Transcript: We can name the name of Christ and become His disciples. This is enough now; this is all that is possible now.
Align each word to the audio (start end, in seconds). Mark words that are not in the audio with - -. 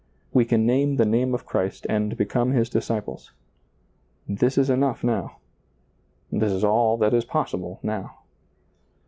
We 0.33 0.45
can 0.45 0.65
name 0.65 0.95
the 0.95 1.05
name 1.05 1.35
of 1.35 1.45
Christ 1.45 1.85
and 1.87 2.17
become 2.17 2.53
His 2.53 2.71
disciples. 2.71 3.33
This 4.27 4.57
is 4.57 4.67
enough 4.67 5.03
now; 5.03 5.37
this 6.31 6.51
is 6.51 6.63
all 6.63 6.97
that 6.97 7.13
is 7.13 7.23
possible 7.23 7.79
now. 7.83 8.15